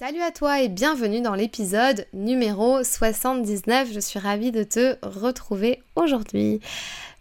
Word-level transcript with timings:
Salut 0.00 0.22
à 0.22 0.30
toi 0.30 0.62
et 0.62 0.68
bienvenue 0.68 1.20
dans 1.20 1.34
l'épisode 1.34 2.06
numéro 2.14 2.82
79. 2.82 3.90
Je 3.92 4.00
suis 4.00 4.18
ravie 4.18 4.50
de 4.50 4.62
te 4.62 4.96
retrouver 5.02 5.82
aujourd'hui. 5.94 6.62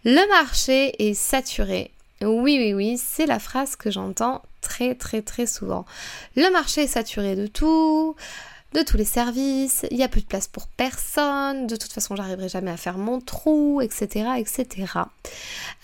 Le 0.06 0.26
marché 0.30 0.96
est 1.10 1.14
saturé. 1.14 1.92
Oui, 2.22 2.58
oui, 2.58 2.74
oui, 2.74 2.98
c'est 2.98 3.26
la 3.26 3.40
phrase 3.40 3.76
que 3.76 3.92
j'entends 3.92 4.44
très, 4.62 4.96
très, 4.96 5.22
très 5.22 5.46
souvent. 5.46 5.86
Le 6.38 6.50
marché 6.54 6.84
est 6.84 6.88
saturé 6.88 7.36
de 7.36 7.48
tout, 7.48 8.16
de 8.72 8.82
tous 8.82 8.96
les 8.96 9.04
services, 9.04 9.86
il 9.92 9.98
n'y 9.98 10.04
a 10.06 10.08
plus 10.08 10.22
de 10.22 10.28
place 10.28 10.48
pour 10.48 10.68
personne, 10.68 11.68
de 11.68 11.76
toute 11.76 11.92
façon 11.92 12.16
j'arriverai 12.16 12.48
jamais 12.48 12.72
à 12.72 12.78
faire 12.78 12.98
mon 12.98 13.20
trou, 13.20 13.82
etc. 13.82 14.30
etc. 14.38 14.94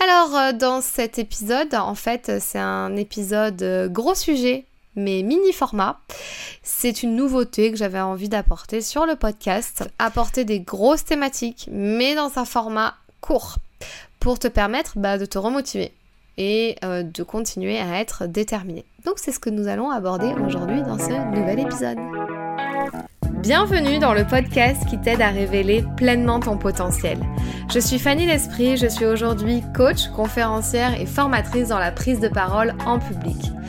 Alors 0.01 0.33
euh, 0.33 0.53
dans 0.53 0.79
cet 0.79 1.19
épisode, 1.19 1.75
en 1.75 1.95
fait 1.95 2.39
c'est 2.39 2.57
un 2.57 2.95
épisode 2.95 3.61
euh, 3.63 3.89
gros 3.89 4.15
sujet 4.15 4.63
mais 4.95 5.23
mini 5.23 5.51
format. 5.53 5.99
C'est 6.63 7.03
une 7.03 7.15
nouveauté 7.15 7.71
que 7.71 7.77
j'avais 7.77 8.01
envie 8.01 8.29
d'apporter 8.29 8.81
sur 8.81 9.05
le 9.05 9.15
podcast. 9.15 9.87
Apporter 9.99 10.45
des 10.45 10.59
grosses 10.59 11.05
thématiques, 11.05 11.69
mais 11.71 12.15
dans 12.15 12.37
un 12.37 12.45
format 12.45 12.95
court, 13.21 13.57
pour 14.19 14.39
te 14.39 14.47
permettre 14.47 14.93
bah, 14.97 15.17
de 15.17 15.25
te 15.25 15.37
remotiver 15.37 15.91
et 16.37 16.75
euh, 16.83 17.03
de 17.03 17.23
continuer 17.23 17.79
à 17.79 17.99
être 17.99 18.25
déterminé. 18.27 18.85
Donc 19.05 19.15
c'est 19.17 19.31
ce 19.31 19.39
que 19.39 19.49
nous 19.49 19.67
allons 19.67 19.89
aborder 19.89 20.33
aujourd'hui 20.45 20.81
dans 20.81 20.97
ce 20.97 21.11
nouvel 21.35 21.59
épisode. 21.59 21.97
Bienvenue 23.41 23.99
dans 23.99 24.13
le 24.13 24.25
podcast 24.25 24.87
qui 24.89 24.99
t'aide 24.99 25.21
à 25.21 25.29
révéler 25.29 25.83
pleinement 25.97 26.39
ton 26.39 26.57
potentiel. 26.57 27.19
Je 27.71 27.79
suis 27.79 27.99
Fanny 27.99 28.25
L'Esprit, 28.25 28.75
je 28.75 28.87
suis 28.87 29.05
aujourd'hui 29.05 29.61
coach, 29.75 30.07
conférencière 30.15 30.99
et 30.99 31.05
formatrice 31.05 31.67
dans 31.67 31.77
la 31.77 31.91
prise 31.91 32.19
de 32.19 32.27
parole 32.27 32.73
en 32.87 32.97
public. 32.97 33.37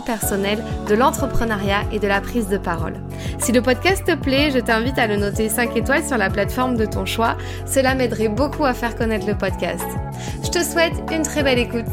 personnel, 0.00 0.62
de 0.88 0.94
l'entrepreneuriat 0.94 1.82
et 1.92 1.98
de 1.98 2.06
la 2.06 2.20
prise 2.20 2.48
de 2.48 2.58
parole. 2.58 2.94
Si 3.38 3.50
le 3.50 3.62
podcast 3.62 4.04
te 4.04 4.14
plaît, 4.14 4.50
je 4.52 4.58
t'invite 4.58 4.98
à 4.98 5.06
le 5.06 5.16
noter 5.16 5.48
5 5.48 5.76
étoiles 5.76 6.06
sur 6.06 6.16
la 6.16 6.30
plateforme 6.30 6.76
de 6.76 6.86
ton 6.86 7.04
choix. 7.06 7.36
Cela 7.66 7.94
m'aiderait 7.94 8.28
beaucoup 8.28 8.64
à 8.64 8.74
faire 8.74 8.94
connaître 8.94 9.26
le 9.26 9.36
podcast. 9.36 9.84
Je 10.44 10.50
te 10.50 10.62
souhaite 10.62 10.94
une 11.10 11.22
très 11.22 11.42
belle 11.42 11.58
écoute. 11.58 11.90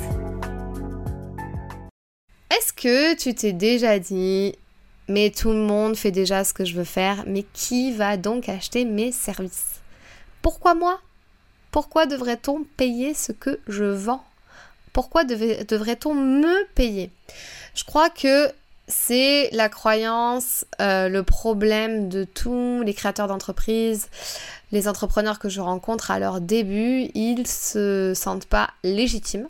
Est-ce 2.52 2.74
que 2.74 3.16
tu 3.16 3.34
t'es 3.34 3.54
déjà 3.54 3.98
dit, 3.98 4.54
mais 5.08 5.32
tout 5.32 5.50
le 5.50 5.56
monde 5.56 5.96
fait 5.96 6.12
déjà 6.12 6.44
ce 6.44 6.54
que 6.54 6.66
je 6.66 6.76
veux 6.76 6.84
faire, 6.84 7.24
mais 7.26 7.46
qui 7.54 7.94
va 7.94 8.18
donc 8.18 8.50
acheter 8.50 8.86
mes 8.86 9.12
services? 9.12 9.82
Pourquoi 10.42 10.76
moi? 10.76 11.00
Pourquoi 11.72 12.06
devrait-on 12.06 12.64
payer 12.78 13.14
ce 13.14 13.32
que 13.32 13.60
je 13.68 13.86
vends? 13.86 14.24
Pourquoi 14.94 15.24
devrait-on 15.24 16.14
me 16.14 16.66
payer? 16.74 17.12
Je 17.78 17.84
crois 17.84 18.10
que 18.10 18.52
c'est 18.88 19.50
la 19.52 19.70
croyance, 19.70 20.66
euh, 20.82 21.10
le 21.10 21.22
problème 21.22 22.10
de 22.10 22.24
tous 22.24 22.82
les 22.82 22.96
créateurs 22.96 23.28
d'entreprises, 23.28 24.10
les 24.72 24.88
entrepreneurs 24.88 25.38
que 25.38 25.48
je 25.48 25.62
rencontre 25.62 26.10
à 26.10 26.18
leur 26.18 26.42
début, 26.42 27.12
ils 27.14 27.46
se 27.46 28.14
sentent 28.16 28.48
pas 28.48 28.72
légitimes. 28.84 29.48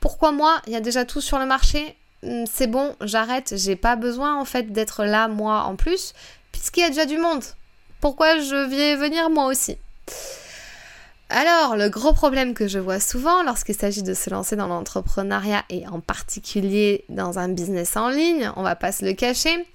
Pourquoi 0.00 0.32
moi 0.32 0.60
Il 0.66 0.72
y 0.72 0.76
a 0.76 0.80
déjà 0.80 1.04
tout 1.04 1.20
sur 1.20 1.38
le 1.38 1.46
marché? 1.46 1.96
Hmm, 2.24 2.44
c'est 2.50 2.66
bon, 2.66 2.96
j'arrête, 3.00 3.54
j'ai 3.56 3.76
pas 3.76 3.94
besoin 3.94 4.40
en 4.40 4.44
fait 4.44 4.72
d'être 4.72 5.04
là 5.04 5.28
moi 5.28 5.62
en 5.62 5.76
plus, 5.76 6.14
puisqu'il 6.50 6.80
y 6.80 6.84
a 6.84 6.88
déjà 6.88 7.06
du 7.06 7.18
monde. 7.18 7.44
Pourquoi 8.00 8.40
je 8.40 8.68
vais 8.68 8.96
venir 8.96 9.30
moi 9.30 9.46
aussi? 9.46 9.78
Alors, 11.28 11.76
le 11.76 11.88
gros 11.88 12.12
problème 12.12 12.54
que 12.54 12.68
je 12.68 12.78
vois 12.78 13.00
souvent 13.00 13.42
lorsqu'il 13.42 13.74
s'agit 13.74 14.04
de 14.04 14.14
se 14.14 14.30
lancer 14.30 14.54
dans 14.54 14.68
l'entrepreneuriat 14.68 15.64
et 15.70 15.86
en 15.88 15.98
particulier 15.98 17.04
dans 17.08 17.40
un 17.40 17.48
business 17.48 17.96
en 17.96 18.10
ligne, 18.10 18.50
on 18.54 18.62
va 18.62 18.76
pas 18.76 18.92
se 18.92 19.04
le 19.04 19.12
cacher, 19.12 19.66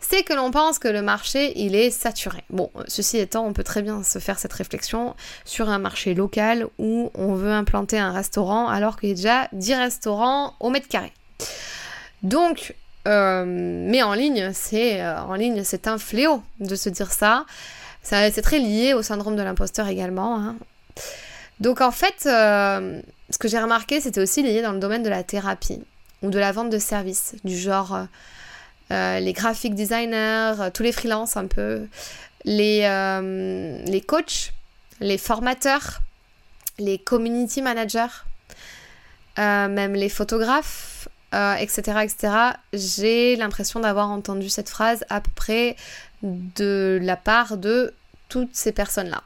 c'est 0.00 0.22
que 0.22 0.34
l'on 0.34 0.50
pense 0.50 0.78
que 0.78 0.88
le 0.88 1.00
marché, 1.00 1.58
il 1.58 1.74
est 1.74 1.90
saturé. 1.90 2.44
Bon, 2.50 2.70
ceci 2.86 3.16
étant, 3.16 3.46
on 3.46 3.54
peut 3.54 3.64
très 3.64 3.80
bien 3.80 4.02
se 4.02 4.18
faire 4.18 4.38
cette 4.38 4.52
réflexion 4.52 5.14
sur 5.46 5.70
un 5.70 5.78
marché 5.78 6.12
local 6.12 6.66
où 6.78 7.10
on 7.14 7.34
veut 7.34 7.52
implanter 7.52 7.98
un 7.98 8.12
restaurant 8.12 8.68
alors 8.68 8.98
qu'il 8.98 9.10
y 9.10 9.12
a 9.12 9.14
déjà 9.14 9.48
10 9.52 9.74
restaurants 9.74 10.54
au 10.60 10.68
mètre 10.68 10.88
carré. 10.88 11.12
Donc, 12.22 12.74
euh, 13.08 13.44
mais 13.46 14.02
en 14.02 14.12
ligne, 14.12 14.50
c'est 14.52 15.00
euh, 15.00 15.18
en 15.22 15.34
ligne, 15.34 15.62
c'est 15.64 15.86
un 15.86 15.96
fléau 15.96 16.42
de 16.58 16.74
se 16.74 16.90
dire 16.90 17.10
ça. 17.10 17.46
c'est 18.02 18.42
très 18.42 18.58
lié 18.58 18.92
au 18.92 19.02
syndrome 19.02 19.36
de 19.36 19.42
l'imposteur 19.42 19.88
également. 19.88 20.36
Hein. 20.38 20.56
Donc 21.60 21.80
en 21.80 21.90
fait, 21.90 22.26
euh, 22.26 23.00
ce 23.30 23.38
que 23.38 23.48
j'ai 23.48 23.58
remarqué, 23.58 24.00
c'était 24.00 24.20
aussi 24.20 24.42
lié 24.42 24.62
dans 24.62 24.72
le 24.72 24.78
domaine 24.78 25.02
de 25.02 25.08
la 25.08 25.22
thérapie 25.22 25.82
ou 26.22 26.30
de 26.30 26.38
la 26.38 26.52
vente 26.52 26.70
de 26.70 26.78
services, 26.78 27.34
du 27.44 27.56
genre 27.56 28.06
les 28.90 29.32
graphic 29.32 29.76
designers, 29.76 30.70
tous 30.74 30.82
les 30.82 30.90
freelances 30.90 31.36
un 31.36 31.46
peu, 31.46 31.86
les, 32.44 32.80
les 33.86 34.00
coachs, 34.00 34.52
les 34.98 35.16
formateurs, 35.16 36.00
les 36.78 36.98
community 36.98 37.62
managers, 37.62 38.24
même 39.38 39.94
les 39.94 40.08
photographes, 40.08 41.00
etc., 41.32 41.82
euh, 41.88 42.00
etc., 42.00 42.32
j'ai 42.72 43.36
l'impression 43.36 43.80
d'avoir 43.80 44.10
entendu 44.10 44.48
cette 44.48 44.68
phrase 44.68 45.04
à 45.08 45.20
peu 45.20 45.30
près 45.34 45.76
de 46.22 46.98
la 47.02 47.16
part 47.16 47.56
de 47.56 47.94
toutes 48.28 48.54
ces 48.54 48.72
personnes-là. 48.72 49.22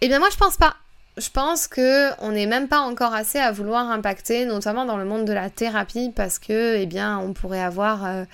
Eh 0.00 0.08
bien 0.08 0.18
moi 0.18 0.28
je 0.30 0.36
pense 0.36 0.56
pas. 0.56 0.76
Je 1.16 1.30
pense 1.30 1.66
que 1.66 2.10
on 2.20 2.32
n'est 2.32 2.44
même 2.44 2.68
pas 2.68 2.80
encore 2.80 3.14
assez 3.14 3.38
à 3.38 3.50
vouloir 3.50 3.90
impacter, 3.90 4.44
notamment 4.44 4.84
dans 4.84 4.98
le 4.98 5.06
monde 5.06 5.24
de 5.24 5.32
la 5.32 5.48
thérapie, 5.48 6.12
parce 6.14 6.38
que 6.38 6.76
eh 6.76 6.84
bien 6.84 7.18
on 7.18 7.32
pourrait 7.32 7.62
avoir 7.62 8.04
euh, 8.04 8.24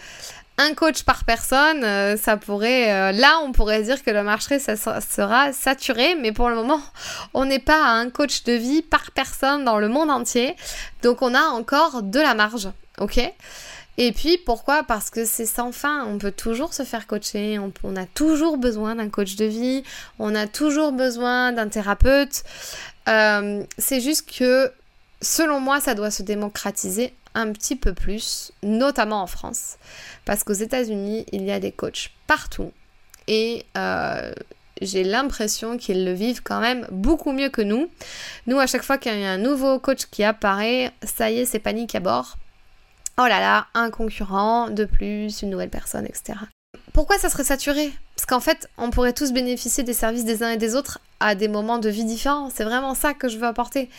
un 0.59 0.75
coach 0.75 1.05
par 1.05 1.25
personne, 1.25 1.85
euh, 1.85 2.17
ça 2.17 2.37
pourrait, 2.37 2.93
euh, 2.93 3.13
là, 3.13 3.39
on 3.45 3.53
pourrait 3.53 3.83
dire 3.83 4.03
que 4.03 4.11
le 4.11 4.25
marché 4.25 4.59
ça, 4.59 4.77
sera 4.77 5.53
saturé, 5.53 6.17
mais 6.17 6.33
pour 6.33 6.49
le 6.49 6.57
moment, 6.57 6.81
on 7.35 7.45
n'est 7.45 7.59
pas 7.61 7.85
à 7.85 7.91
un 7.91 8.11
coach 8.11 8.43
de 8.45 8.53
vie 8.53 8.83
par 8.83 9.13
personne 9.13 9.65
dans 9.65 9.79
le 9.79 9.89
monde 9.89 10.11
entier, 10.11 10.57
donc 11.03 11.23
on 11.23 11.35
a 11.35 11.43
encore 11.43 12.03
de 12.03 12.19
la 12.21 12.35
marge, 12.35 12.69
ok? 12.99 13.21
Et 13.99 14.13
puis 14.13 14.39
pourquoi? 14.39 14.83
Parce 14.85 15.11
que 15.11 15.25
c'est 15.25 15.47
sans 15.47 15.73
fin, 15.73 16.07
on 16.07 16.19
peut 16.19 16.33
toujours 16.33 16.73
se 16.73 16.83
faire 16.83 17.07
coacher, 17.07 17.59
on, 17.59 17.97
a 17.97 18.07
toujours 18.07 18.57
besoin 18.57 18.95
d'un 18.95 19.11
coach 19.11 19.37
de 19.37 19.45
vie, 19.45 19.83
on 20.19 20.35
a 20.35 20.47
toujours 20.47 20.93
besoin 20.93 21.53
d'un 21.53 21.69
thérapeute. 21.69 22.43
Euh, 23.09 23.63
c'est 23.77 24.01
juste 24.01 24.31
que, 24.39 24.73
selon 25.21 25.61
moi, 25.61 25.81
ça 25.81 25.95
doit 25.95 26.11
se 26.11 26.23
démocratiser 26.23 27.13
un 27.35 27.53
petit 27.53 27.77
peu 27.77 27.93
plus, 27.93 28.53
notamment 28.63 29.23
en 29.23 29.27
France. 29.27 29.77
Parce 30.25 30.43
qu'aux 30.45 30.53
États-Unis, 30.53 31.27
il 31.33 31.45
y 31.45 31.51
a 31.51 31.61
des 31.61 31.73
coachs 31.73 32.13
partout. 32.27 32.73
Et 33.29 33.67
euh, 33.77 34.33
j'ai 34.81 35.05
l'impression 35.05 35.77
qu'ils 35.77 36.05
le 36.05 36.13
vivent 36.13 36.43
quand 36.43 36.61
même 36.61 36.87
beaucoup 36.91 37.33
mieux 37.33 37.51
que 37.51 37.63
nous. 37.63 37.91
Nous, 38.47 38.59
à 38.59 38.67
chaque 38.67 38.83
fois 38.83 38.99
qu'il 38.99 39.19
y 39.19 39.25
a 39.25 39.31
un 39.31 39.39
nouveau 39.39 39.79
coach 39.79 40.07
qui 40.11 40.25
apparaît, 40.25 40.93
ça 41.03 41.31
y 41.31 41.41
est, 41.41 41.45
c'est 41.45 41.59
panique 41.59 41.95
à 41.95 42.01
bord. 42.01 42.37
Oh 43.19 43.27
là 43.27 43.41
là, 43.41 43.67
un 43.75 43.91
concurrent 43.91 44.71
de 44.71 44.85
plus, 44.85 45.43
une 45.43 45.51
nouvelle 45.51 45.69
personne, 45.69 46.07
etc. 46.07 46.39
Pourquoi 46.93 47.19
ça 47.19 47.29
serait 47.29 47.45
saturé? 47.45 47.93
Parce 48.17 48.27
qu'en 48.27 48.41
fait, 48.41 48.69
on 48.79 48.91
pourrait 48.91 49.13
tous 49.13 49.33
bénéficier 49.33 49.85
des 49.85 49.93
services 49.93 50.25
des 50.25 50.43
uns 50.43 50.51
et 50.51 50.57
des 50.57 50.75
autres 50.75 50.99
à 51.21 51.35
des 51.35 51.49
moments 51.49 51.79
de 51.79 51.89
vie 51.89 52.05
différents. 52.05 52.51
C'est 52.51 52.65
vraiment 52.65 52.95
ça 52.95 53.15
que 53.15 53.29
je 53.29 53.39
veux 53.39 53.47
apporter. 53.47 53.91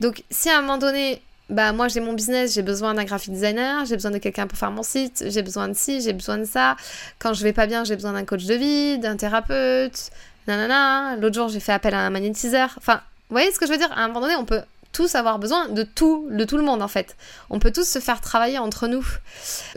Donc, 0.00 0.22
si 0.30 0.48
à 0.48 0.58
un 0.58 0.60
moment 0.60 0.78
donné, 0.78 1.22
bah 1.48 1.72
moi 1.72 1.88
j'ai 1.88 2.00
mon 2.00 2.12
business, 2.12 2.54
j'ai 2.54 2.62
besoin 2.62 2.94
d'un 2.94 3.04
graphic 3.04 3.32
designer, 3.32 3.84
j'ai 3.84 3.94
besoin 3.94 4.10
de 4.10 4.18
quelqu'un 4.18 4.46
pour 4.46 4.58
faire 4.58 4.70
mon 4.72 4.82
site, 4.82 5.24
j'ai 5.28 5.42
besoin 5.42 5.68
de 5.68 5.74
ci, 5.74 6.00
j'ai 6.00 6.12
besoin 6.12 6.38
de 6.38 6.44
ça. 6.44 6.76
Quand 7.18 7.34
je 7.34 7.42
vais 7.42 7.52
pas 7.52 7.66
bien, 7.66 7.84
j'ai 7.84 7.94
besoin 7.94 8.12
d'un 8.12 8.24
coach 8.24 8.44
de 8.44 8.54
vie, 8.54 8.98
d'un 8.98 9.16
thérapeute, 9.16 10.10
nanana. 10.46 11.16
L'autre 11.16 11.34
jour, 11.34 11.48
j'ai 11.48 11.60
fait 11.60 11.72
appel 11.72 11.94
à 11.94 12.00
un 12.00 12.10
magnétiseur. 12.10 12.74
Enfin, 12.78 13.00
vous 13.28 13.34
voyez 13.34 13.50
ce 13.52 13.58
que 13.58 13.66
je 13.66 13.72
veux 13.72 13.78
dire? 13.78 13.90
À 13.92 14.02
un 14.02 14.08
moment 14.08 14.20
donné, 14.20 14.36
on 14.36 14.44
peut 14.44 14.62
tous 14.96 15.14
avoir 15.14 15.38
besoin 15.38 15.68
de 15.68 15.82
tout, 15.82 16.26
de 16.30 16.44
tout 16.44 16.56
le 16.56 16.62
monde 16.62 16.80
en 16.80 16.88
fait. 16.88 17.16
On 17.50 17.58
peut 17.58 17.70
tous 17.70 17.86
se 17.86 17.98
faire 17.98 18.22
travailler 18.22 18.58
entre 18.58 18.86
nous. 18.88 19.06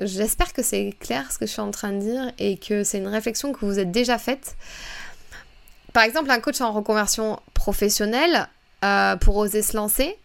J'espère 0.01 0.53
que 0.53 0.63
c'est 0.63 0.95
clair 0.97 1.29
ce 1.29 1.37
que 1.37 1.45
je 1.45 1.51
suis 1.51 1.61
en 1.61 1.71
train 1.71 1.91
de 1.91 1.99
dire 1.99 2.31
et 2.37 2.57
que 2.57 2.85
c'est 2.85 2.99
une 2.99 3.07
réflexion 3.07 3.51
que 3.51 3.65
vous 3.65 3.79
êtes 3.79 3.91
déjà 3.91 4.17
faite. 4.17 4.55
Par 5.91 6.03
exemple, 6.03 6.31
un 6.31 6.39
coach 6.39 6.61
en 6.61 6.71
reconversion 6.71 7.37
professionnelle, 7.53 8.47
euh, 8.85 9.17
pour 9.17 9.35
oser 9.35 9.61
se 9.61 9.75
lancer, 9.75 10.17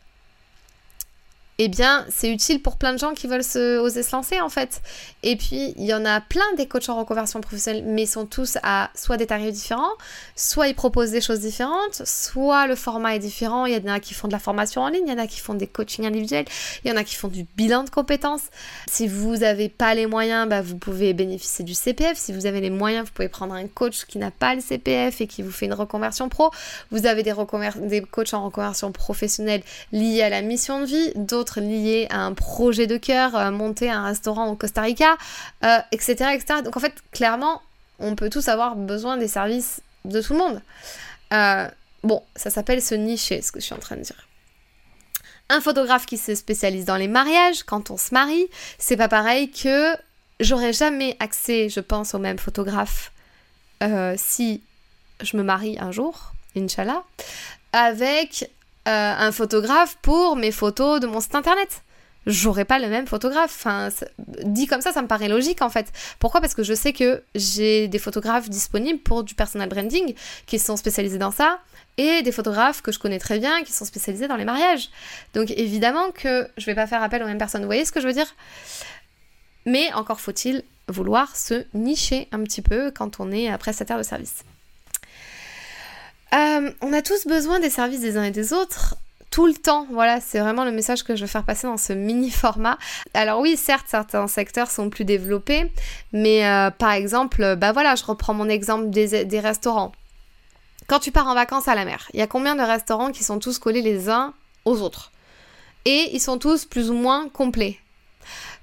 eh 1.59 1.69
bien, 1.69 2.05
c'est 2.11 2.31
utile 2.31 2.61
pour 2.61 2.77
plein 2.77 2.93
de 2.93 2.99
gens 2.99 3.13
qui 3.15 3.29
veulent 3.29 3.45
se, 3.45 3.79
oser 3.79 4.03
se 4.03 4.11
lancer 4.15 4.41
en 4.41 4.49
fait. 4.49 4.83
Et 5.23 5.37
puis, 5.37 5.73
il 5.77 5.85
y 5.85 5.95
en 5.95 6.05
a 6.05 6.21
plein 6.21 6.43
des 6.57 6.67
coachs 6.67 6.89
en 6.89 6.99
reconversion 6.99 7.41
professionnelle, 7.41 7.85
mais 7.87 8.03
ils 8.03 8.09
sont 8.09 8.27
tous 8.27 8.59
à 8.65 8.91
soit 8.97 9.17
des 9.17 9.27
tarifs 9.27 9.53
différents, 9.53 9.93
soit 10.35 10.67
ils 10.67 10.75
proposent 10.75 11.13
des 11.13 11.21
choses 11.21 11.41
différentes, 11.41 12.03
soit 12.05 12.67
le 12.67 12.75
format 12.75 13.15
est 13.15 13.21
différent. 13.21 13.67
Il 13.67 13.75
y 13.75 13.89
en 13.89 13.93
a 13.93 14.01
qui 14.01 14.15
font 14.15 14.27
de 14.27 14.33
la 14.33 14.41
formation 14.41 14.83
en 14.83 14.89
ligne, 14.89 15.05
il 15.07 15.11
y 15.11 15.15
en 15.15 15.23
a 15.23 15.29
qui 15.29 15.39
font 15.39 15.55
des 15.55 15.69
coachings 15.69 16.05
individuels, 16.07 16.47
il 16.85 16.91
y 16.91 16.93
en 16.93 16.97
a 16.97 17.05
qui 17.05 17.15
font 17.15 17.29
du 17.29 17.47
bilan 17.57 17.85
de 17.85 17.91
compétences. 17.91 18.43
Si 18.91 19.07
vous 19.07 19.37
n'avez 19.37 19.69
pas 19.69 19.95
les 19.95 20.07
moyens, 20.07 20.49
bah, 20.49 20.61
vous 20.61 20.77
pouvez 20.77 21.15
bénéficier 21.15 21.65
du 21.65 21.75
CPF. 21.75 22.19
Si 22.19 22.33
vous 22.33 22.47
avez 22.47 22.61
les 22.61 22.71
moyens, 22.71 23.07
vous 23.07 23.13
pouvez 23.13 23.29
prendre 23.29 23.55
un 23.55 23.69
coach 23.69 24.07
qui 24.07 24.19
n'a 24.19 24.33
pas 24.33 24.57
le 24.57 24.61
CPF 24.61 25.21
et 25.21 25.29
qui 25.29 25.43
vous 25.43 25.53
fait 25.53 25.67
une 25.67 25.75
reconversion 25.75 26.29
pro. 26.29 26.51
Vous 26.91 27.07
avez 27.07 27.23
des, 27.23 27.33
des 27.83 28.01
coachs 28.01 28.35
en 28.35 28.45
reconversion 28.45 28.91
professionnelle 28.91 29.63
liés 29.93 30.23
à 30.23 30.29
la 30.29 30.43
mission 30.43 30.81
de 30.81 30.87
vie, 30.87 31.13
d'autres 31.15 31.44
liés 31.61 32.07
à 32.11 32.21
un 32.21 32.33
projet 32.33 32.87
de 32.87 32.97
cœur, 32.97 33.37
euh, 33.37 33.51
monter 33.51 33.91
un 33.91 34.05
restaurant 34.05 34.49
au 34.49 34.57
Costa 34.57 34.83
Rica, 34.83 35.17
etc., 35.93 36.17
euh, 36.21 36.31
etc. 36.31 36.63
Donc 36.65 36.77
en 36.77 36.81
fait, 36.81 36.95
clairement, 37.13 37.63
on 37.99 38.15
peut 38.15 38.31
tous 38.31 38.49
avoir 38.49 38.77
besoin 38.77 39.17
des 39.17 39.29
services 39.29 39.81
de 40.05 40.21
tout 40.21 40.33
le 40.33 40.39
monde. 40.39 40.63
Euh, 41.33 41.69
bon, 42.03 42.23
ça 42.37 42.51
s'appelle 42.51 42.83
se 42.83 42.95
nicher, 42.95 43.43
ce 43.43 43.53
que 43.53 43.61
je 43.61 43.65
suis 43.67 43.75
en 43.75 43.79
train 43.79 43.97
de 43.97 44.03
dire. 44.03 44.29
Un 45.49 45.61
photographe 45.61 46.07
qui 46.07 46.17
se 46.17 46.35
spécialise 46.35 46.85
dans 46.87 46.97
les 46.97 47.09
mariages, 47.09 47.63
quand 47.63 47.91
on 47.91 47.97
se 47.97 48.15
marie, 48.15 48.49
c'est 48.79 48.97
pas 48.97 49.09
pareil 49.09 49.51
que 49.51 49.95
j'aurais 50.41 50.73
jamais 50.73 51.17
accès, 51.21 51.69
je 51.69 51.81
pense, 51.81 52.15
au 52.15 52.19
même 52.19 52.39
photographe 52.39 53.11
si 54.17 54.63
je 55.21 55.37
me 55.37 55.43
marie 55.43 55.77
un 55.79 55.93
jour, 55.93 56.33
Inch'Allah, 56.57 57.05
avec 57.75 58.51
un 58.87 59.33
photographe 59.33 59.97
pour 60.03 60.37
mes 60.37 60.53
photos 60.53 61.01
de 61.01 61.07
mon 61.07 61.21
site 61.21 61.35
internet. 61.35 61.83
J'aurais 62.27 62.65
pas 62.65 62.79
le 62.79 62.89
même 62.89 63.07
photographe. 63.07 63.55
Enfin, 63.55 63.91
dit 64.45 64.67
comme 64.67 64.81
ça, 64.81 64.93
ça 64.93 65.03
me 65.03 65.07
paraît 65.07 65.29
logique 65.29 65.61
en 65.61 65.69
fait. 65.69 65.93
Pourquoi? 66.19 66.41
Parce 66.41 66.55
que 66.55 66.63
je 66.63 66.73
sais 66.73 66.93
que 66.93 67.23
j'ai 67.35 67.87
des 67.89 67.99
photographes 67.99 68.49
disponibles 68.49 69.01
pour 69.01 69.25
du 69.25 69.35
personal 69.35 69.69
branding 69.69 70.15
qui 70.47 70.59
sont 70.59 70.77
spécialisés 70.77 71.19
dans 71.19 71.31
ça 71.31 71.61
et 71.97 72.23
des 72.23 72.33
photographes 72.33 72.81
que 72.81 72.93
je 72.93 72.99
connais 72.99 73.19
très 73.19 73.39
bien 73.39 73.63
qui 73.63 73.73
sont 73.73 73.85
spécialisés 73.85 74.27
dans 74.27 74.37
les 74.37 74.47
mariages. 74.47 74.91
Donc 75.35 75.51
évidemment 75.51 76.11
que 76.13 76.49
je 76.57 76.67
vais 76.67 76.75
pas 76.75 76.87
faire 76.87 77.03
appel 77.03 77.23
aux 77.23 77.27
mêmes 77.27 77.39
personnes. 77.39 77.61
Vous 77.61 77.69
voyez 77.69 77.85
ce 77.85 77.93
que 77.93 78.01
je 78.01 78.07
veux 78.07 78.15
dire? 78.15 78.35
Mais 79.67 79.93
encore 79.93 80.21
faut-il 80.21 80.63
vouloir 80.89 81.37
se 81.37 81.65
nicher 81.75 82.29
un 82.33 82.43
petit 82.43 82.63
peu 82.63 82.91
quand 82.91 83.21
on 83.21 83.31
est 83.33 83.57
prestataire 83.59 83.99
de 83.99 84.03
service. 84.03 84.45
Euh, 86.35 86.71
on 86.81 86.93
a 86.93 87.03
tous 87.03 87.27
besoin 87.27 87.61
des 87.61 87.71
services 87.71 88.01
des 88.01 88.17
uns 88.17 88.25
et 88.25 88.31
des 88.31 88.53
autres 88.53 88.97
tout 89.31 89.47
le 89.47 89.55
temps. 89.55 89.87
Voilà, 89.91 90.21
c'est 90.21 90.41
vraiment 90.41 90.65
le 90.65 90.73
message 90.73 91.05
que 91.05 91.15
je 91.17 91.23
veux 91.23 91.29
faire 91.29 91.45
passer 91.45 91.67
dans 91.67 91.77
ce 91.77 91.93
mini 91.93 92.31
format. 92.31 92.79
Alors 93.15 93.41
oui, 93.41 93.57
certes, 93.57 93.87
certains 93.89 94.27
secteurs 94.27 94.71
sont 94.71 94.91
plus 94.91 95.05
développés, 95.05 95.71
mais 96.13 96.47
euh, 96.47 96.71
par 96.71 96.93
exemple, 96.93 97.57
bah 97.57 97.73
voilà, 97.73 97.95
je 97.95 98.05
reprends 98.05 98.35
mon 98.35 98.49
exemple 98.49 98.91
des, 98.91 99.25
des, 99.25 99.41
restaurants. 99.41 99.93
Quand 100.87 100.99
tu 100.99 101.13
pars 101.13 101.27
en 101.27 101.35
vacances 101.35 101.69
à 101.69 101.75
la 101.75 101.85
mer, 101.85 102.09
il 102.15 102.21
y 102.21 102.23
a 102.23 102.27
combien 102.27 102.57
de 102.57 102.63
restaurants 102.63 103.11
qui 103.11 103.25
sont 103.25 103.39
tous 103.39 103.59
collés 103.59 103.83
les 103.83 104.09
uns 104.09 104.35
aux 104.65 104.81
autres? 104.81 105.13
Et 105.85 106.11
ils 106.13 106.21
sont 106.21 106.39
tous 106.39 106.65
plus 106.65 106.91
ou 106.91 106.95
moins 106.95 107.29
complets. 107.29 107.79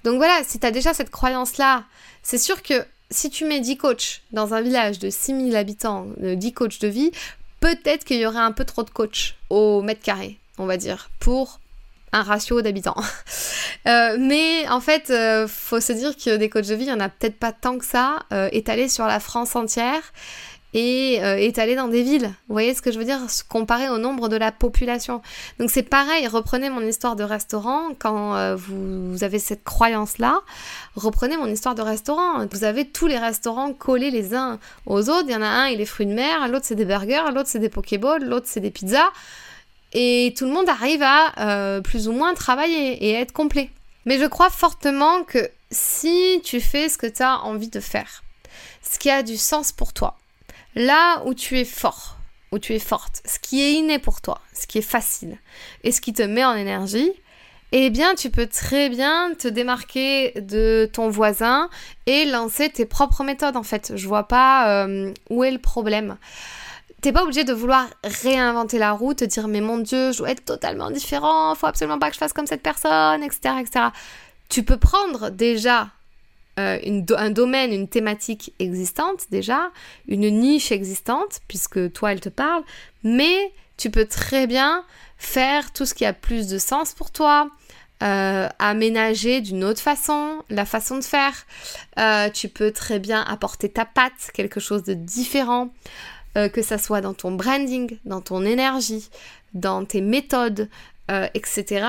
Donc 0.04 0.18
voilà, 0.18 0.42
si 0.44 0.60
tu 0.60 0.66
as 0.66 0.72
déjà 0.72 0.94
cette 0.94 1.10
croyance-là, 1.10 1.84
c'est 2.24 2.38
sûr 2.38 2.64
que 2.64 2.86
si 3.12 3.30
tu 3.30 3.46
mets 3.46 3.60
10 3.60 3.78
coachs 3.78 4.22
dans 4.32 4.54
un 4.54 4.62
village 4.62 5.00
de 5.00 5.10
6000 5.10 5.56
habitants, 5.56 6.08
10 6.18 6.54
coachs 6.54 6.80
de 6.80 6.88
vie, 6.88 7.12
peut-être 7.62 8.04
qu'il 8.04 8.18
y 8.18 8.26
aurait 8.26 8.40
un 8.40 8.52
peu 8.52 8.66
trop 8.66 8.84
de 8.84 8.90
coachs 8.90 9.36
au 9.50 9.82
mètre 9.82 10.02
carré, 10.02 10.38
on 10.58 10.66
va 10.66 10.76
dire, 10.76 11.10
pour 11.20 11.62
un 12.12 12.24
ratio 12.24 12.62
d'habitants. 12.62 12.98
Euh, 13.88 14.18
mais 14.20 14.70
en 14.70 14.80
fait, 14.80 15.10
euh, 15.10 15.48
faut 15.48 15.80
se 15.80 15.92
dire 15.92 16.16
que 16.16 16.38
des 16.38 16.50
coachs 16.50 16.68
de 16.68 16.76
vie, 16.76 16.84
il 16.84 16.88
n'y 16.90 16.94
en 16.94 17.00
a 17.00 17.10
peut-être 17.10 17.40
pas 17.40 17.52
tant 17.52 17.80
que 17.80 17.86
ça, 17.86 18.20
euh, 18.32 18.48
étalés 18.52 18.90
sur 18.90 19.08
la 19.08 19.20
France 19.20 19.56
entière 19.56 20.04
et 20.74 21.16
étalés 21.46 21.76
dans 21.76 21.88
des 21.88 22.02
villes. 22.02 22.34
Vous 22.48 22.54
voyez 22.54 22.74
ce 22.74 22.82
que 22.82 22.92
je 22.92 22.98
veux 22.98 23.06
dire? 23.06 23.20
Comparé 23.50 23.90
au 23.90 23.98
nombre 23.98 24.30
de 24.30 24.38
la 24.38 24.52
population. 24.52 25.22
Donc 25.60 25.70
c'est 25.70 25.84
pareil, 25.84 26.28
reprenez 26.28 26.70
mon 26.70 26.82
histoire 26.82 27.16
de 27.16 27.24
restaurant, 27.24 27.90
quand 28.00 28.56
vous, 28.56 29.24
avez 29.24 29.40
cette 29.40 29.64
croyance-là, 29.64 30.40
reprenez 30.96 31.36
mon 31.38 31.48
histoire 31.48 31.76
de 31.76 31.82
restaurant. 31.82 32.46
Vous 32.52 32.64
avez 32.64 32.88
tous 32.88 33.08
les 33.08 33.18
restaurants 33.18 33.74
collés 33.74 34.12
les 34.12 34.34
uns 34.34 34.60
aux 34.86 35.10
autres. 35.10 35.26
Il 35.28 35.34
y 35.34 35.36
en 35.36 35.42
a 35.42 35.48
un, 35.48 35.68
il 35.68 35.82
est 35.82 35.86
fruits 35.86 36.06
de 36.06 36.14
mer, 36.14 36.48
l'autre 36.48 36.66
c'est 36.66 36.76
des 36.76 36.86
burgers, 36.86 37.32
l'autre 37.34 37.50
c'est 37.50 37.60
des 37.60 37.70
pokéballs, 37.70 38.24
l'autre 38.24 38.48
c'est 38.48 38.62
des 38.62 38.72
pizzas. 38.72 39.10
Et 39.94 40.34
tout 40.38 40.46
le 40.46 40.52
monde 40.52 40.70
arrive 40.70 41.04
à 41.04 41.34
euh, 41.40 41.82
plus 41.82 42.08
ou 42.08 42.14
moins 42.14 42.34
travailler 42.34 43.06
et 43.06 43.14
être 43.14 43.34
complet. 43.34 43.70
Mais 44.06 44.18
je 44.18 44.26
crois 44.26 44.50
fortement 44.50 45.24
que 45.24 45.50
si 45.70 46.42
tu 46.44 46.60
fais 46.60 46.90
ce 46.90 46.98
que 46.98 47.08
tu 47.08 47.22
as 47.22 47.40
envie 47.42 47.70
de 47.70 47.80
faire, 47.80 48.24
ce 48.82 48.98
qui 48.98 49.10
a 49.10 49.22
du 49.22 49.38
sens 49.38 49.72
pour 49.72 49.94
toi, 49.94 50.18
là 50.76 51.22
où 51.26 51.34
tu 51.34 51.60
es 51.60 51.66
fort, 51.66 52.18
où 52.52 52.60
tu 52.60 52.74
es 52.74 52.80
forte, 52.80 53.22
ce 53.26 53.40
qui 53.40 53.62
est 53.62 53.74
inné 53.74 54.00
pour 54.00 54.22
toi, 54.22 54.42
ce 54.54 54.68
qui 54.68 54.78
est 54.78 54.84
facile 54.84 55.38
et 55.84 55.92
ce 55.92 56.02
qui 56.02 56.14
te 56.14 56.24
met 56.24 56.44
en 56.44 56.56
énergie, 56.56 57.12
eh 57.72 57.90
bien 57.90 58.16
tu 58.16 58.30
peux 58.30 58.48
très 58.48 58.90
bien 58.90 59.34
te 59.38 59.48
démarquer 59.48 60.34
de 60.36 60.90
ton 60.92 61.10
voisin 61.10 61.70
et 62.06 62.26
lancer 62.26 62.70
tes 62.70 62.86
propres 62.86 63.24
méthodes 63.24 63.56
en 63.56 63.64
fait. 63.64 63.94
Je 63.96 64.08
vois 64.08 64.28
pas 64.28 64.86
euh, 64.86 65.14
où 65.30 65.44
est 65.44 65.52
le 65.52 65.58
problème. 65.58 66.18
T'es 67.02 67.12
pas 67.12 67.24
obligé 67.24 67.44
de 67.44 67.54
vouloir 67.54 67.88
réinventer 68.04 68.78
la 68.78 68.92
roue, 68.92 69.14
te 69.14 69.26
dire 69.26 69.48
mais 69.48 69.62
mon 69.62 69.78
dieu, 69.78 70.12
je 70.12 70.20
dois 70.20 70.32
être 70.32 70.46
totalement 70.46 70.92
différent, 70.92 71.56
faut 71.56 71.66
absolument 71.66 71.98
pas 71.98 72.10
que 72.10 72.14
je 72.14 72.20
fasse 72.20 72.34
comme 72.34 72.46
cette 72.46 72.62
personne, 72.62 73.24
etc. 73.24 73.56
etc. 73.60 73.86
Tu 74.50 74.64
peux 74.64 74.78
prendre 74.78 75.30
déjà 75.30 75.88
euh, 76.62 77.02
un 77.18 77.30
domaine, 77.30 77.74
une 77.74 77.88
thématique 77.88 78.54
existante 78.60 79.26
déjà, 79.32 79.72
une 80.08 80.30
niche 80.30 80.72
existante, 80.72 81.40
puisque 81.48 81.92
toi 81.94 82.12
elle 82.12 82.22
te 82.22 82.30
parle, 82.30 82.64
mais 83.04 83.54
tu 83.78 83.90
peux 83.90 84.06
très 84.06 84.48
bien 84.48 84.84
faire 85.18 85.74
tout 85.74 85.86
ce 85.86 85.94
qui 85.94 86.06
a 86.06 86.14
plus 86.14 86.48
de 86.48 86.58
sens 86.58 86.94
pour 86.94 87.12
toi, 87.12 87.50
euh, 88.04 88.48
aménager 88.60 89.42
d'une 89.42 89.64
autre 89.64 89.82
façon 89.82 90.44
la 90.50 90.66
façon 90.66 90.98
de 90.98 91.04
faire. 91.04 91.46
Euh, 92.00 92.30
tu 92.30 92.48
peux 92.48 92.72
très 92.72 93.00
bien 93.00 93.22
apporter 93.22 93.70
ta 93.70 93.86
patte, 93.86 94.32
quelque 94.34 94.60
chose 94.60 94.84
de 94.84 94.94
différent. 94.94 95.74
Que 96.54 96.62
ça 96.62 96.78
soit 96.78 97.02
dans 97.02 97.14
ton 97.14 97.34
branding, 97.34 97.98
dans 98.06 98.22
ton 98.22 98.46
énergie, 98.46 99.10
dans 99.54 99.84
tes 99.84 100.00
méthodes, 100.00 100.70
euh, 101.12 101.28
etc. 101.34 101.86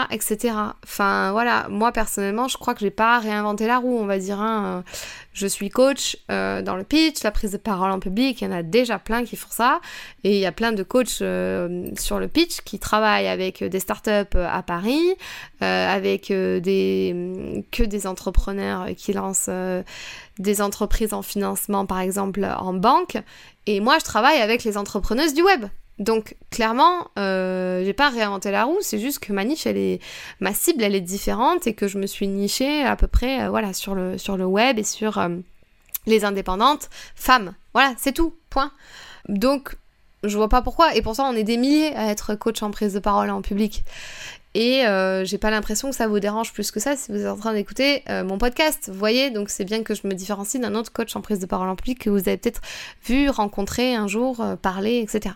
Enfin 0.85 1.33
voilà, 1.33 1.67
moi 1.71 1.93
personnellement, 1.93 2.49
je 2.49 2.59
crois 2.59 2.75
que 2.75 2.81
j'ai 2.81 2.91
pas 2.91 3.19
réinventé 3.19 3.67
la 3.67 3.79
roue, 3.79 3.99
on 3.99 4.07
va 4.07 4.19
dire. 4.19 4.41
Hein. 4.41 4.85
Je 5.33 5.47
suis 5.47 5.71
coach 5.71 6.19
euh, 6.31 6.61
dans 6.61 6.77
le 6.77 6.85
pitch, 6.85 7.23
la 7.23 7.31
prise 7.31 7.53
de 7.53 7.57
parole 7.57 7.91
en 7.91 8.01
public, 8.01 8.41
il 8.41 8.45
y 8.45 8.49
en 8.49 8.53
a 8.53 8.63
déjà 8.63 8.99
plein 8.99 9.25
qui 9.25 9.37
font 9.37 9.51
ça, 9.51 9.81
et 10.25 10.35
il 10.35 10.41
y 10.41 10.47
a 10.47 10.53
plein 10.53 10.73
de 10.73 10.83
coachs 10.83 11.09
sur 11.09 12.19
le 12.19 12.29
pitch 12.29 12.61
qui 12.63 12.79
travaillent 12.79 13.29
avec 13.29 13.65
des 13.65 13.81
startups 13.81 14.37
à 14.37 14.63
Paris, 14.63 15.15
avec 15.61 16.29
des 16.29 17.65
que 17.71 17.83
des 17.83 18.07
entrepreneurs 18.07 18.89
qui 18.97 19.15
lancent 19.15 19.51
des 20.39 20.61
entreprises 20.61 21.15
en 21.15 21.23
financement, 21.23 21.87
par 21.87 22.01
exemple 22.01 22.45
en 22.59 22.75
banque, 22.75 23.17
et 23.67 23.81
moi, 23.81 23.99
je 23.99 24.05
travaille 24.05 24.41
avec 24.41 24.65
les 24.65 24.77
entrepreneuses 24.77 25.35
du 25.35 25.43
web. 25.43 25.67
Donc 25.99 26.37
clairement, 26.51 27.09
euh, 27.19 27.85
j'ai 27.85 27.93
pas 27.93 28.09
réinventé 28.09 28.51
la 28.51 28.65
roue, 28.65 28.79
c'est 28.81 28.99
juste 28.99 29.19
que 29.19 29.33
ma 29.33 29.45
niche, 29.45 29.67
elle 29.67 29.77
est, 29.77 30.01
ma 30.41 30.55
cible, 30.55 30.83
elle 30.83 30.95
est 30.95 31.01
différente 31.01 31.67
et 31.67 31.75
que 31.75 31.87
je 31.87 31.99
me 31.99 32.07
suis 32.07 32.29
nichée 32.29 32.83
à 32.83 32.97
peu 32.97 33.07
près, 33.07 33.43
euh, 33.43 33.51
voilà, 33.51 33.73
sur 33.73 33.95
le, 33.95 34.19
sur 34.19 34.37
le 34.37 34.47
web 34.47 34.79
et 34.79 34.85
sur 34.85 35.19
euh, 35.19 35.29
les 36.07 36.25
indépendantes 36.25 36.89
femmes. 37.15 37.55
Voilà, 37.75 37.95
c'est 37.99 38.13
tout, 38.13 38.35
point. 38.49 38.73
Donc 39.29 39.77
je 40.25 40.37
vois 40.37 40.49
pas 40.49 40.63
pourquoi. 40.63 40.95
Et 40.97 41.03
pourtant, 41.03 41.29
on 41.29 41.37
est 41.37 41.45
des 41.45 41.57
milliers 41.57 41.95
à 41.95 42.11
être 42.11 42.35
coach 42.35 42.63
en 42.63 42.71
prise 42.71 42.95
de 42.95 42.99
parole 42.99 43.31
en 43.31 43.43
public. 43.43 43.85
Et 44.55 44.85
j'ai 45.25 45.39
pas 45.39 45.51
l'impression 45.51 45.89
que 45.89 45.97
ça 45.97 46.07
vous 46.07 46.21
dérange 46.21 46.53
plus 46.53 46.71
que 46.71 46.79
ça 46.79 46.95
si 46.95 47.11
vous 47.11 47.19
êtes 47.19 47.27
en 47.27 47.39
train 47.39 47.55
d'écouter 47.55 48.05
mon 48.09 48.37
podcast. 48.37 48.91
Vous 48.93 48.99
voyez, 48.99 49.31
donc 49.31 49.49
c'est 49.49 49.65
bien 49.65 49.83
que 49.83 49.95
je 49.95 50.07
me 50.07 50.13
différencie 50.13 50.61
d'un 50.61 50.75
autre 50.75 50.93
coach 50.93 51.17
en 51.17 51.23
prise 51.23 51.39
de 51.39 51.47
parole 51.47 51.69
en 51.71 51.75
public 51.75 51.99
que 52.01 52.11
vous 52.11 52.29
avez 52.29 52.37
peut-être 52.37 52.61
vu, 53.07 53.31
rencontré 53.31 53.95
un 53.95 54.07
jour, 54.07 54.41
euh, 54.41 54.55
parler, 54.55 54.99
etc. 54.99 55.35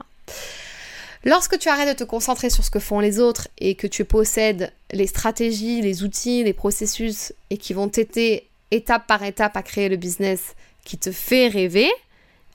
Lorsque 1.26 1.58
tu 1.58 1.68
arrêtes 1.68 1.88
de 1.88 2.04
te 2.04 2.08
concentrer 2.08 2.50
sur 2.50 2.62
ce 2.62 2.70
que 2.70 2.78
font 2.78 3.00
les 3.00 3.18
autres 3.18 3.48
et 3.58 3.74
que 3.74 3.88
tu 3.88 4.04
possèdes 4.04 4.72
les 4.92 5.08
stratégies, 5.08 5.82
les 5.82 6.04
outils, 6.04 6.44
les 6.44 6.52
processus 6.52 7.32
et 7.50 7.58
qui 7.58 7.74
vont 7.74 7.88
t'aider 7.88 8.46
étape 8.70 9.08
par 9.08 9.24
étape 9.24 9.56
à 9.56 9.64
créer 9.64 9.88
le 9.88 9.96
business 9.96 10.54
qui 10.84 10.98
te 10.98 11.10
fait 11.10 11.48
rêver, 11.48 11.90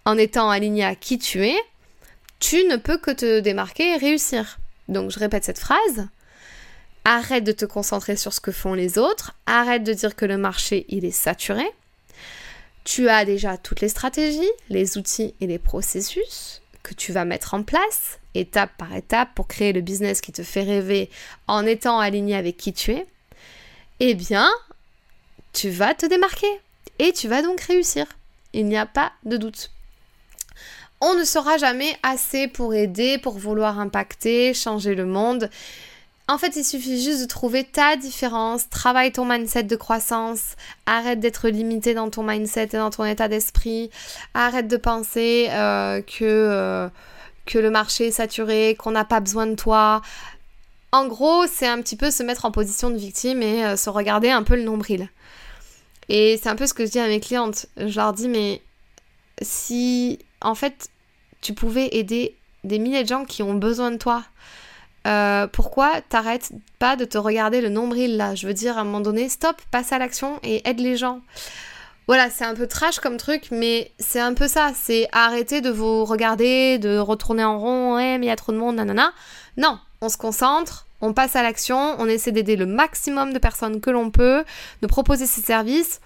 en 0.06 0.18
étant 0.18 0.50
aligné 0.50 0.86
à 0.86 0.96
qui 0.96 1.20
tu 1.20 1.46
es, 1.46 1.58
tu 2.40 2.64
ne 2.64 2.78
peux 2.78 2.98
que 2.98 3.12
te 3.12 3.42
démarquer 3.42 3.90
et 3.90 3.98
réussir. 3.98 4.58
Donc 4.88 5.12
je 5.12 5.20
répète 5.20 5.44
cette 5.44 5.60
phrase. 5.60 6.08
Arrête 7.04 7.44
de 7.44 7.52
te 7.52 7.66
concentrer 7.66 8.16
sur 8.16 8.32
ce 8.32 8.40
que 8.40 8.54
font 8.54 8.74
les 8.74 8.98
autres. 8.98 9.36
Arrête 9.48 9.84
de 9.84 9.92
dire 9.92 10.16
que 10.16 10.24
le 10.24 10.38
marché, 10.38 10.86
il 10.88 11.04
est 11.04 11.12
saturé. 11.12 11.66
Tu 12.86 13.10
as 13.10 13.26
déjà 13.26 13.58
toutes 13.58 13.82
les 13.82 13.90
stratégies, 13.90 14.50
les 14.70 14.98
outils 14.98 15.36
et 15.42 15.48
les 15.48 15.60
processus 15.60 16.61
tu 16.96 17.12
vas 17.12 17.26
mettre 17.26 17.54
en 17.54 17.64
place, 17.64 18.20
étape 18.36 18.72
par 18.78 18.96
étape, 18.96 19.30
pour 19.36 19.48
créer 19.48 19.74
le 19.74 19.82
business 19.82 20.22
qui 20.22 20.32
te 20.32 20.44
fait 20.44 20.64
rêver 20.64 21.10
en 21.48 21.66
étant 21.66 22.00
aligné 22.00 22.36
avec 22.36 22.58
qui 22.58 22.74
tu 22.74 22.92
es, 22.92 23.06
eh 24.00 24.14
bien, 24.14 24.50
tu 25.54 25.70
vas 25.70 25.94
te 25.94 26.06
démarquer 26.06 26.48
et 27.00 27.14
tu 27.14 27.28
vas 27.28 27.42
donc 27.42 27.62
réussir. 27.62 28.06
Il 28.54 28.66
n'y 28.66 28.78
a 28.78 28.86
pas 28.86 29.12
de 29.24 29.38
doute. 29.38 29.72
On 31.00 31.16
ne 31.16 31.24
sera 31.24 31.58
jamais 31.58 31.98
assez 32.04 32.48
pour 32.48 32.74
aider, 32.74 33.18
pour 33.18 33.38
vouloir 33.38 33.80
impacter, 33.80 34.54
changer 34.54 34.94
le 34.94 35.06
monde. 35.06 35.50
En 36.32 36.38
fait, 36.38 36.56
il 36.56 36.64
suffit 36.64 37.04
juste 37.04 37.20
de 37.20 37.26
trouver 37.26 37.66
ta 37.66 37.98
différence, 37.98 38.70
travaille 38.70 39.12
ton 39.12 39.26
mindset 39.26 39.64
de 39.64 39.76
croissance, 39.76 40.56
arrête 40.86 41.20
d'être 41.20 41.50
limité 41.50 41.94
dans 41.94 42.10
ton 42.10 42.24
mindset 42.24 42.70
et 42.72 42.78
dans 42.78 42.90
ton 42.90 43.04
état 43.04 43.28
d'esprit, 43.28 43.90
arrête 44.34 44.70
de 44.70 44.78
penser 44.78 45.50
euh, 45.50 46.02
que, 46.02 46.24
euh, 46.24 46.88
que 47.46 47.60
le 47.60 47.70
marché 47.70 48.08
est 48.08 48.12
saturé, 48.12 48.78
qu'on 48.80 48.92
n'a 48.92 49.04
pas 49.04 49.20
besoin 49.20 49.46
de 49.46 49.56
toi. 49.56 50.02
En 50.94 51.06
gros, 51.06 51.48
c'est 51.48 51.68
un 51.68 51.82
petit 51.82 51.98
peu 51.98 52.10
se 52.12 52.24
mettre 52.24 52.46
en 52.46 52.52
position 52.52 52.92
de 52.92 52.98
victime 52.98 53.42
et 53.42 53.66
euh, 53.66 53.76
se 53.76 53.90
regarder 53.90 54.30
un 54.30 54.44
peu 54.44 54.56
le 54.56 54.64
nombril. 54.64 55.10
Et 56.08 56.40
c'est 56.42 56.48
un 56.48 56.56
peu 56.56 56.66
ce 56.66 56.74
que 56.74 56.86
je 56.86 56.92
dis 56.92 57.00
à 57.00 57.08
mes 57.08 57.20
clientes. 57.20 57.66
Je 57.76 57.98
leur 57.98 58.14
dis, 58.14 58.30
mais 58.30 58.62
si 59.42 60.18
en 60.40 60.56
fait 60.56 60.92
tu 61.42 61.54
pouvais 61.54 61.90
aider 61.92 62.38
des 62.64 62.80
milliers 62.80 63.04
de 63.04 63.10
gens 63.10 63.26
qui 63.26 63.44
ont 63.44 63.54
besoin 63.54 63.92
de 63.92 63.98
toi, 63.98 64.24
euh, 65.08 65.48
pourquoi 65.48 66.02
t'arrêtes 66.10 66.52
pas 66.80 66.96
de 66.96 67.06
te 67.06 67.18
regarder 67.18 67.62
le 67.62 67.70
nombril 67.70 68.18
là? 68.18 68.36
Je 68.36 68.48
veux 68.48 68.54
dire, 68.54 68.78
à 68.78 68.82
un 68.82 68.84
moment 68.84 69.02
donné, 69.02 69.30
stop, 69.30 69.62
passe 69.72 69.92
à 69.92 69.98
l'action 69.98 70.40
et 70.44 70.68
aide 70.68 70.80
les 70.80 70.98
gens. 70.98 71.22
Voilà, 72.08 72.30
c'est 72.30 72.46
un 72.46 72.56
peu 72.56 72.68
trash 72.68 73.00
comme 73.00 73.18
truc, 73.18 73.48
mais 73.52 73.92
c'est 74.00 74.20
un 74.20 74.34
peu 74.34 74.48
ça. 74.48 74.72
C'est 74.76 75.08
arrêter 75.12 75.62
de 75.62 75.70
vous 75.70 76.04
regarder, 76.04 76.78
de 76.78 76.98
retourner 76.98 77.44
en 77.44 77.60
rond, 77.60 77.96
ouais, 77.96 78.18
mais 78.18 78.26
il 78.26 78.30
y 78.30 78.32
a 78.32 78.36
trop 78.36 78.52
de 78.52 78.58
monde, 78.58 78.76
nanana. 78.76 79.14
Non, 79.58 79.80
on 80.02 80.10
se 80.10 80.18
concentre, 80.18 80.88
on 81.00 81.14
passe 81.14 81.36
à 81.36 81.44
l'action, 81.44 81.96
on 82.00 82.08
essaie 82.08 82.32
d'aider 82.32 82.56
le 82.56 82.66
maximum 82.66 83.34
de 83.34 83.40
personnes 83.40 83.82
que 83.82 83.90
l'on 83.90 84.12
peut, 84.12 84.44
de 84.82 84.88
proposer 84.88 85.26
ses 85.26 85.42
services 85.42 86.02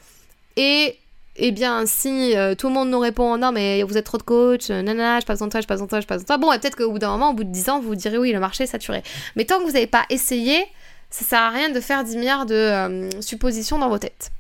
et 0.58 0.98
eh 1.38 1.52
bien, 1.52 1.86
si 1.86 2.36
euh, 2.36 2.56
tout 2.56 2.68
le 2.68 2.74
monde 2.74 2.90
nous 2.90 3.00
répond 3.00 3.38
non, 3.38 3.52
mais 3.52 3.84
vous 3.84 3.98
êtes 3.98 4.06
trop 4.06 4.18
de 4.18 4.24
coach, 4.24 4.70
euh, 4.70 4.82
nanana, 4.82 5.20
je 5.20 5.26
passe 5.26 5.42
en 5.42 5.50
toi, 5.50 5.60
je 5.60 5.68
passe 5.68 5.82
en 5.82 5.88
toi, 5.88 6.00
je 6.00 6.08
passe 6.08 6.22
en 6.22 6.26
toi, 6.26 6.38
bon, 6.38 6.50
peut-être 6.52 6.78
qu'au 6.78 6.92
bout 6.92 7.00
d'un 7.00 7.10
moment, 7.10 7.32
au 7.32 7.34
bout 7.34 7.44
de 7.44 7.52
10 7.52 7.70
ans, 7.70 7.80
vous 7.82 7.90
vous 7.90 7.96
direz 7.96 8.18
oui, 8.18 8.32
le 8.32 8.40
marché 8.40 8.64
est 8.64 8.68
saturé. 8.68 9.04
Mais 9.36 9.44
tant 9.44 9.60
que 9.60 9.66
vous 9.66 9.74
n'avez 9.74 9.88
pas 9.88 10.06
essayé, 10.10 10.66
ça 11.10 11.26
sert 11.26 11.42
à 11.42 11.50
rien 11.50 11.70
de 11.70 11.80
faire 11.82 12.06
10 12.06 12.18
milliards 12.18 12.46
de 12.46 12.56
euh, 12.56 13.22
suppositions 13.22 13.78
dans 13.78 13.90
vos 13.90 13.98
têtes. 13.98 14.32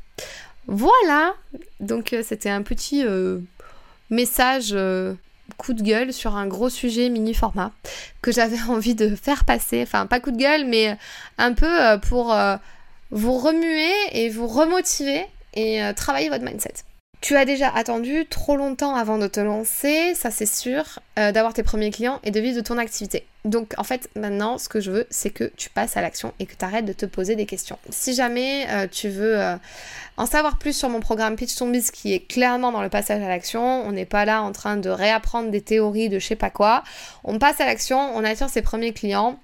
Voilà, 0.67 1.33
donc 1.79 2.15
c'était 2.23 2.49
un 2.49 2.63
petit 2.63 3.03
message 4.09 4.75
coup 5.57 5.73
de 5.73 5.83
gueule 5.83 6.11
sur 6.11 6.35
un 6.35 6.47
gros 6.47 6.69
sujet 6.69 7.09
mini 7.09 7.35
format 7.35 7.71
que 8.23 8.31
j'avais 8.31 8.59
envie 8.69 8.95
de 8.95 9.15
faire 9.15 9.45
passer. 9.45 9.83
Enfin, 9.83 10.07
pas 10.07 10.19
coup 10.19 10.31
de 10.31 10.37
gueule, 10.37 10.65
mais 10.65 10.97
un 11.37 11.53
peu 11.53 11.99
pour 12.09 12.35
vous 13.11 13.37
remuer 13.37 13.91
et 14.13 14.29
vous 14.29 14.47
remotiver 14.47 15.27
et 15.55 15.83
euh, 15.83 15.93
travailler 15.93 16.29
votre 16.29 16.43
mindset. 16.43 16.73
Tu 17.21 17.35
as 17.35 17.45
déjà 17.45 17.69
attendu 17.73 18.25
trop 18.29 18.55
longtemps 18.55 18.93
avant 18.93 19.17
de 19.17 19.25
te 19.25 19.39
lancer, 19.39 20.13
ça 20.13 20.29
c'est 20.29 20.45
sûr, 20.45 20.99
euh, 21.17 21.31
d'avoir 21.31 21.53
tes 21.53 21.63
premiers 21.63 21.89
clients 21.89 22.19
et 22.23 22.29
de 22.29 22.39
vivre 22.39 22.57
de 22.57 22.61
ton 22.61 22.77
activité. 22.77 23.25
Donc 23.45 23.73
en 23.77 23.83
fait 23.83 24.09
maintenant 24.15 24.57
ce 24.57 24.69
que 24.69 24.79
je 24.79 24.91
veux 24.91 25.07
c'est 25.09 25.29
que 25.29 25.51
tu 25.55 25.69
passes 25.69 25.97
à 25.97 26.01
l'action 26.01 26.33
et 26.39 26.45
que 26.45 26.55
tu 26.55 26.63
arrêtes 26.65 26.85
de 26.85 26.93
te 26.93 27.05
poser 27.05 27.35
des 27.35 27.45
questions. 27.45 27.79
Si 27.89 28.13
jamais 28.13 28.67
euh, 28.69 28.87
tu 28.91 29.09
veux 29.09 29.39
en 30.17 30.25
savoir 30.25 30.59
plus 30.59 30.73
sur 30.75 30.89
mon 30.89 30.99
programme 30.99 31.35
Pitch 31.35 31.59
Biz 31.61 31.89
qui 31.91 32.13
est 32.13 32.19
clairement 32.19 32.71
dans 32.71 32.83
le 32.83 32.89
passage 32.89 33.23
à 33.23 33.27
l'action, 33.27 33.85
on 33.87 33.91
n'est 33.91 34.05
pas 34.05 34.25
là 34.25 34.43
en 34.43 34.51
train 34.51 34.77
de 34.77 34.89
réapprendre 34.89 35.49
des 35.49 35.61
théories 35.61 36.09
de 36.09 36.19
je 36.19 36.27
sais 36.27 36.35
pas 36.35 36.49
quoi, 36.49 36.83
on 37.23 37.39
passe 37.39 37.59
à 37.59 37.65
l'action, 37.65 38.15
on 38.15 38.23
attire 38.23 38.49
ses 38.49 38.61
premiers 38.61 38.93
clients 38.93 39.39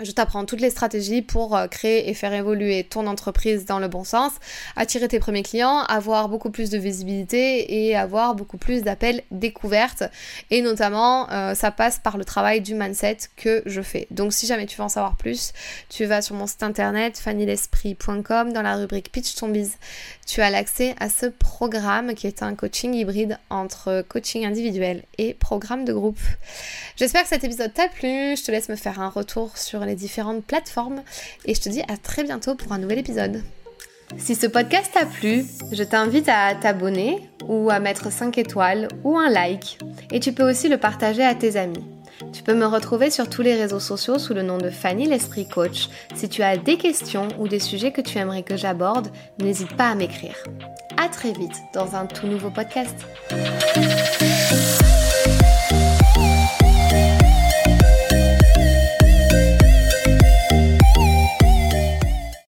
je 0.00 0.12
t'apprends 0.12 0.44
toutes 0.44 0.60
les 0.60 0.70
stratégies 0.70 1.22
pour 1.22 1.56
euh, 1.56 1.66
créer 1.66 2.08
et 2.08 2.14
faire 2.14 2.32
évoluer 2.32 2.84
ton 2.84 3.08
entreprise 3.08 3.64
dans 3.64 3.80
le 3.80 3.88
bon 3.88 4.04
sens, 4.04 4.30
attirer 4.76 5.08
tes 5.08 5.18
premiers 5.18 5.42
clients, 5.42 5.78
avoir 5.88 6.28
beaucoup 6.28 6.50
plus 6.50 6.70
de 6.70 6.78
visibilité 6.78 7.86
et 7.88 7.96
avoir 7.96 8.36
beaucoup 8.36 8.58
plus 8.58 8.82
d'appels 8.82 9.22
découvertes. 9.32 10.04
Et 10.52 10.62
notamment, 10.62 11.28
euh, 11.30 11.54
ça 11.54 11.72
passe 11.72 11.98
par 11.98 12.16
le 12.16 12.24
travail 12.24 12.60
du 12.60 12.74
mindset 12.74 13.18
que 13.36 13.62
je 13.66 13.82
fais. 13.82 14.06
Donc 14.12 14.32
si 14.32 14.46
jamais 14.46 14.66
tu 14.66 14.76
veux 14.76 14.84
en 14.84 14.88
savoir 14.88 15.16
plus, 15.16 15.52
tu 15.88 16.04
vas 16.04 16.22
sur 16.22 16.36
mon 16.36 16.46
site 16.46 16.62
internet 16.62 17.18
fannylesprit.com 17.18 18.52
dans 18.52 18.62
la 18.62 18.76
rubrique 18.76 19.10
Pitch 19.10 19.34
ton 19.34 19.48
biz. 19.48 19.78
Tu 20.28 20.42
as 20.42 20.50
l'accès 20.50 20.94
à 21.00 21.08
ce 21.08 21.26
programme 21.26 22.14
qui 22.14 22.28
est 22.28 22.44
un 22.44 22.54
coaching 22.54 22.94
hybride 22.94 23.38
entre 23.50 24.04
coaching 24.08 24.44
individuel 24.44 25.02
et 25.16 25.34
programme 25.34 25.84
de 25.84 25.92
groupe. 25.92 26.20
J'espère 26.96 27.22
que 27.22 27.28
cet 27.28 27.42
épisode 27.42 27.74
t'a 27.74 27.88
plu. 27.88 28.36
Je 28.36 28.44
te 28.44 28.52
laisse 28.52 28.68
me 28.68 28.76
faire 28.76 29.00
un 29.00 29.08
retour 29.08 29.56
sur 29.58 29.87
les 29.88 29.96
différentes 29.96 30.44
plateformes 30.44 31.02
et 31.44 31.54
je 31.54 31.60
te 31.60 31.68
dis 31.68 31.82
à 31.88 31.96
très 31.96 32.22
bientôt 32.22 32.54
pour 32.54 32.72
un 32.72 32.78
nouvel 32.78 32.98
épisode. 32.98 33.42
Si 34.16 34.34
ce 34.34 34.46
podcast 34.46 34.90
t'a 34.94 35.04
plu, 35.04 35.44
je 35.70 35.82
t'invite 35.82 36.28
à 36.28 36.54
t'abonner 36.54 37.28
ou 37.46 37.68
à 37.70 37.78
mettre 37.78 38.10
5 38.10 38.38
étoiles 38.38 38.88
ou 39.04 39.18
un 39.18 39.28
like 39.28 39.78
et 40.10 40.20
tu 40.20 40.32
peux 40.32 40.48
aussi 40.48 40.68
le 40.68 40.78
partager 40.78 41.22
à 41.22 41.34
tes 41.34 41.56
amis. 41.56 41.84
Tu 42.32 42.42
peux 42.42 42.54
me 42.54 42.66
retrouver 42.66 43.10
sur 43.10 43.28
tous 43.28 43.42
les 43.42 43.54
réseaux 43.54 43.80
sociaux 43.80 44.18
sous 44.18 44.34
le 44.34 44.42
nom 44.42 44.58
de 44.58 44.70
Fanny 44.70 45.06
l'Esprit 45.06 45.46
Coach. 45.46 45.88
Si 46.14 46.28
tu 46.28 46.42
as 46.42 46.56
des 46.56 46.76
questions 46.76 47.28
ou 47.38 47.48
des 47.48 47.60
sujets 47.60 47.92
que 47.92 48.00
tu 48.00 48.18
aimerais 48.18 48.42
que 48.42 48.56
j'aborde, 48.56 49.08
n'hésite 49.38 49.76
pas 49.76 49.88
à 49.88 49.94
m'écrire. 49.94 50.36
À 50.96 51.08
très 51.08 51.32
vite 51.32 51.56
dans 51.74 51.94
un 51.94 52.06
tout 52.06 52.26
nouveau 52.26 52.50
podcast. 52.50 52.96